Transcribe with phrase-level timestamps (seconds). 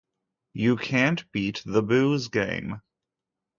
[0.55, 2.81] You can't beat the booze game.